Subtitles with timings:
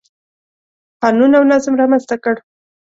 [1.01, 2.35] قانون او نظم رامنځته کړ.